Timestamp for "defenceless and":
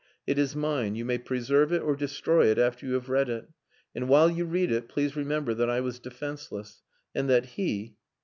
5.99-7.29